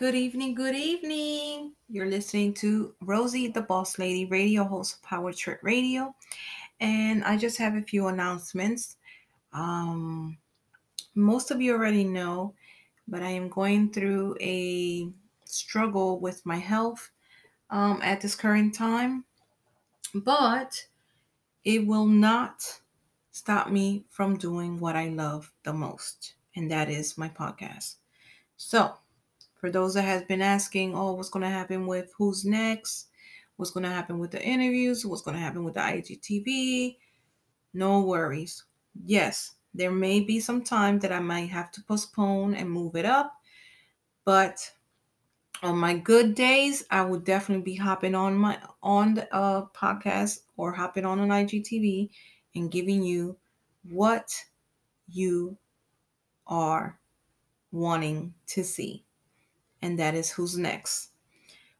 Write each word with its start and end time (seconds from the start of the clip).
Good 0.00 0.14
evening, 0.14 0.54
good 0.54 0.74
evening. 0.74 1.74
You're 1.90 2.08
listening 2.08 2.54
to 2.54 2.94
Rosey, 3.04 3.52
the 3.52 3.60
Boss 3.60 3.98
Lady, 3.98 4.24
radio 4.24 4.64
host 4.64 4.94
of 4.94 5.02
Power 5.02 5.30
Trip 5.30 5.58
Radio. 5.62 6.14
And 6.80 7.22
I 7.22 7.36
just 7.36 7.58
have 7.58 7.74
a 7.74 7.82
few 7.82 8.06
announcements. 8.06 8.96
Um, 9.52 10.38
most 11.14 11.50
of 11.50 11.60
you 11.60 11.74
already 11.74 12.04
know, 12.04 12.54
but 13.08 13.22
I 13.22 13.28
am 13.28 13.50
going 13.50 13.92
through 13.92 14.38
a 14.40 15.10
struggle 15.44 16.18
with 16.18 16.46
my 16.46 16.56
health 16.56 17.10
um, 17.68 18.00
at 18.02 18.22
this 18.22 18.34
current 18.34 18.74
time. 18.74 19.26
But 20.14 20.82
it 21.66 21.86
will 21.86 22.06
not 22.06 22.80
stop 23.32 23.68
me 23.68 24.06
from 24.08 24.38
doing 24.38 24.80
what 24.80 24.96
I 24.96 25.10
love 25.10 25.52
the 25.62 25.74
most, 25.74 26.36
and 26.56 26.70
that 26.70 26.88
is 26.88 27.18
my 27.18 27.28
podcast. 27.28 27.96
So, 28.56 28.94
for 29.60 29.70
those 29.70 29.94
that 29.94 30.02
has 30.02 30.22
been 30.22 30.40
asking, 30.40 30.96
oh, 30.96 31.12
what's 31.12 31.28
going 31.28 31.42
to 31.42 31.48
happen 31.48 31.86
with 31.86 32.12
who's 32.16 32.44
next? 32.44 33.08
What's 33.56 33.70
going 33.70 33.84
to 33.84 33.90
happen 33.90 34.18
with 34.18 34.30
the 34.30 34.42
interviews? 34.42 35.04
What's 35.04 35.20
going 35.20 35.36
to 35.36 35.42
happen 35.42 35.64
with 35.64 35.74
the 35.74 35.80
IGTV? 35.80 36.96
No 37.74 38.00
worries. 38.00 38.64
Yes, 39.04 39.52
there 39.74 39.90
may 39.90 40.20
be 40.20 40.40
some 40.40 40.62
time 40.62 40.98
that 41.00 41.12
I 41.12 41.20
might 41.20 41.50
have 41.50 41.70
to 41.72 41.82
postpone 41.82 42.54
and 42.54 42.70
move 42.70 42.96
it 42.96 43.04
up, 43.04 43.32
but 44.24 44.58
on 45.62 45.76
my 45.76 45.94
good 45.94 46.34
days, 46.34 46.84
I 46.90 47.02
would 47.02 47.24
definitely 47.24 47.64
be 47.64 47.76
hopping 47.76 48.14
on 48.14 48.34
my 48.34 48.58
on 48.82 49.12
the 49.12 49.32
uh, 49.32 49.66
podcast 49.76 50.40
or 50.56 50.72
hopping 50.72 51.04
on 51.04 51.20
an 51.20 51.28
IGTV 51.28 52.08
and 52.54 52.70
giving 52.70 53.02
you 53.02 53.36
what 53.90 54.32
you 55.06 55.58
are 56.46 56.98
wanting 57.72 58.32
to 58.46 58.64
see 58.64 59.04
and 59.82 59.98
that 59.98 60.14
is 60.14 60.30
Who's 60.30 60.56
Next 60.56 61.10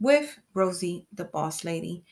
with 0.00 0.38
Rosey, 0.54 1.06
the 1.12 1.24
Boss 1.24 1.64
Lady. 1.64 2.04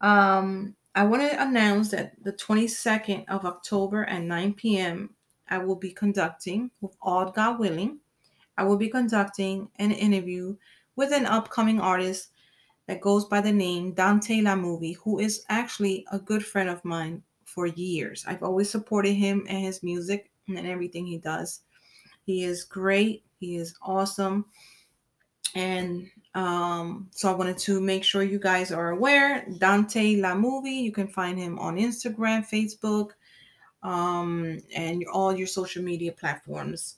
Um, 0.00 0.76
I 0.94 1.04
want 1.04 1.22
to 1.22 1.42
announce 1.42 1.90
that 1.90 2.12
the 2.22 2.32
22nd 2.32 3.24
of 3.28 3.44
October 3.44 4.04
at 4.04 4.22
9 4.22 4.54
p.m., 4.54 5.14
I 5.48 5.58
will 5.58 5.76
be 5.76 5.90
conducting, 5.90 6.70
with 6.80 6.96
all 7.02 7.30
God 7.30 7.58
willing, 7.58 7.98
I 8.56 8.64
will 8.64 8.76
be 8.76 8.88
conducting 8.88 9.68
an 9.78 9.90
interview 9.90 10.56
with 10.96 11.12
an 11.12 11.26
upcoming 11.26 11.80
artist 11.80 12.28
that 12.86 13.00
goes 13.00 13.24
by 13.24 13.40
the 13.40 13.52
name 13.52 13.94
Dante 13.94 14.42
La 14.42 14.54
Movie, 14.54 14.92
who 14.92 15.18
is 15.18 15.44
actually 15.48 16.04
a 16.12 16.18
good 16.18 16.44
friend 16.44 16.68
of 16.68 16.84
mine 16.84 17.22
for 17.44 17.66
years. 17.66 18.24
I've 18.26 18.42
always 18.42 18.68
supported 18.68 19.14
him 19.14 19.46
and 19.48 19.64
his 19.64 19.82
music 19.82 20.30
and 20.46 20.66
everything 20.66 21.06
he 21.06 21.18
does. 21.18 21.62
He 22.26 22.44
is 22.44 22.64
great. 22.64 23.24
He 23.38 23.56
is 23.56 23.74
awesome. 23.82 24.46
And 25.54 26.10
um, 26.34 27.08
so 27.10 27.30
I 27.30 27.34
wanted 27.34 27.58
to 27.58 27.80
make 27.80 28.04
sure 28.04 28.22
you 28.22 28.38
guys 28.38 28.70
are 28.70 28.90
aware. 28.90 29.46
Dante 29.58 30.16
La 30.16 30.34
Movie, 30.34 30.70
you 30.70 30.92
can 30.92 31.08
find 31.08 31.38
him 31.38 31.58
on 31.58 31.76
Instagram, 31.76 32.48
Facebook, 32.48 33.10
um, 33.82 34.58
and 34.74 35.04
all 35.12 35.34
your 35.34 35.46
social 35.46 35.82
media 35.82 36.12
platforms. 36.12 36.96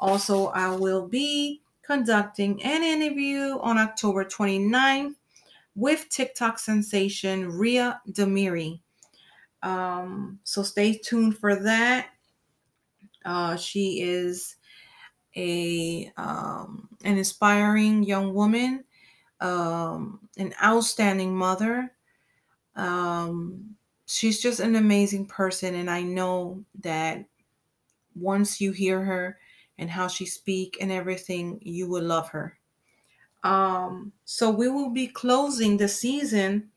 Also, 0.00 0.48
I 0.48 0.70
will 0.76 1.08
be 1.08 1.62
conducting 1.82 2.62
an 2.62 2.82
interview 2.82 3.58
on 3.60 3.78
October 3.78 4.24
29th 4.24 5.14
with 5.74 6.08
TikTok 6.10 6.58
sensation 6.58 7.50
Ria 7.50 8.00
Demiri. 8.10 8.80
Um, 9.62 10.38
so 10.44 10.62
stay 10.62 10.98
tuned 10.98 11.38
for 11.38 11.56
that. 11.56 12.10
Uh, 13.24 13.56
she 13.56 14.00
is 14.02 14.56
a 15.38 16.12
um, 16.16 16.88
an 17.04 17.16
inspiring 17.16 18.02
young 18.02 18.34
woman, 18.34 18.84
um, 19.40 20.28
an 20.36 20.52
outstanding 20.62 21.34
mother. 21.34 21.92
Um, 22.74 23.76
she's 24.06 24.42
just 24.42 24.60
an 24.60 24.74
amazing 24.74 25.26
person, 25.26 25.76
and 25.76 25.88
I 25.88 26.02
know 26.02 26.64
that 26.80 27.24
once 28.14 28.60
you 28.60 28.72
hear 28.72 29.02
her 29.02 29.38
and 29.78 29.88
how 29.88 30.08
she 30.08 30.26
speak 30.26 30.76
and 30.80 30.90
everything, 30.90 31.60
you 31.62 31.88
will 31.88 32.02
love 32.02 32.28
her. 32.30 32.58
Um, 33.44 34.12
so 34.24 34.50
we 34.50 34.68
will 34.68 34.90
be 34.90 35.06
closing 35.06 35.76
the 35.76 35.88
season 35.88 36.70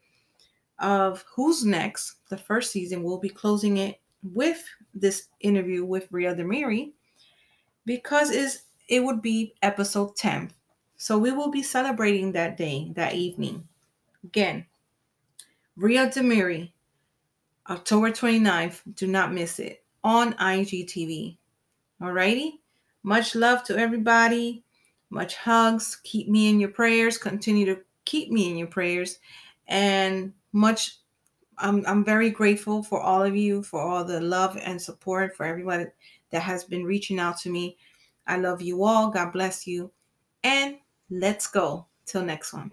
of 0.78 1.26
Who's 1.36 1.66
Next. 1.66 2.18
The 2.30 2.38
first 2.38 2.72
season, 2.72 3.02
we'll 3.02 3.20
be 3.20 3.30
closing 3.30 3.78
it 3.78 4.00
with 4.22 4.64
this 4.94 5.30
interview 5.40 5.84
with 5.84 6.08
Ria 6.12 6.36
Demiri 6.36 6.94
because 7.86 8.32
it's, 8.32 8.64
it 8.88 9.04
would 9.04 9.22
be 9.22 9.56
episode 9.62 10.16
10. 10.16 10.52
So 10.98 11.18
we 11.18 11.32
will 11.32 11.50
be 11.50 11.64
celebrating 11.64 12.32
that 12.34 12.58
day, 12.58 12.92
that 12.96 13.16
evening. 13.16 13.68
Again, 14.24 14.66
Ria 15.76 16.08
Demiri, 16.08 16.72
October 17.70 18.12
29th. 18.12 18.82
Do 18.96 19.08
not 19.08 19.34
miss 19.34 19.60
it 19.60 19.84
on 20.04 20.34
IGTV. 20.34 21.38
Alrighty? 22.02 22.60
Much 23.04 23.36
love 23.36 23.64
to 23.64 23.78
everybody. 23.78 24.64
Much 25.10 25.36
hugs. 25.36 26.00
Keep 26.04 26.30
me 26.30 26.50
in 26.50 26.60
your 26.60 26.70
prayers. 26.70 27.18
Continue 27.18 27.66
to 27.66 27.82
keep 28.06 28.32
me 28.32 28.50
in 28.50 28.58
your 28.58 28.68
prayers. 28.68 29.20
And 29.68 30.34
much 30.54 31.00
I'm, 31.62 31.86
I'm 31.86 32.04
very 32.04 32.30
grateful 32.30 32.84
for 32.84 33.00
all 33.02 33.24
of 33.24 33.36
you, 33.36 33.64
for 33.64 33.82
all 33.82 34.04
the 34.04 34.20
love 34.20 34.58
and 34.62 34.82
support, 34.82 35.36
for 35.36 35.46
everybody 35.46 35.86
that 36.32 36.42
has 36.42 36.64
been 36.64 36.84
reaching 36.84 37.20
out 37.20 37.38
to 37.40 37.50
me. 37.50 37.78
I 38.28 38.38
love 38.38 38.62
you 38.62 38.84
all. 38.84 39.10
God 39.10 39.32
bless 39.32 39.68
you. 39.68 39.92
And 40.44 40.78
let's 41.10 41.48
go. 41.48 41.86
Till 42.06 42.24
next 42.24 42.52
one. 42.52 42.72